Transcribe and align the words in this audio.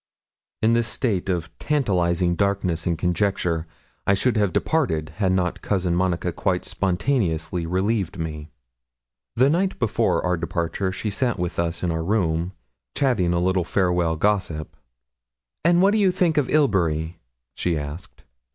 In 0.63 0.73
this 0.73 0.87
state 0.87 1.29
of 1.29 1.55
tantalizing 1.59 2.33
darkness 2.35 2.87
and 2.87 2.97
conjecture 2.97 3.67
I 4.07 4.15
should 4.15 4.35
have 4.35 4.51
departed, 4.51 5.09
had 5.17 5.31
not 5.31 5.61
Cousin 5.61 5.93
Monica 5.93 6.31
quite 6.33 6.65
spontaneously 6.65 7.67
relieved 7.67 8.17
me. 8.17 8.49
The 9.35 9.47
night 9.51 9.77
before 9.77 10.25
our 10.25 10.37
departure 10.37 10.91
she 10.91 11.11
sat 11.11 11.37
with 11.37 11.59
us 11.59 11.83
in 11.83 11.91
our 11.91 12.03
room, 12.03 12.53
chatting 12.95 13.31
a 13.31 13.39
little 13.39 13.63
farewell 13.63 14.15
gossip. 14.15 14.75
'And 15.63 15.83
what 15.83 15.91
do 15.91 15.99
you 15.99 16.11
think 16.11 16.35
of 16.37 16.49
Ilbury?' 16.49 17.19
she 17.53 17.77
asked. 17.77 18.23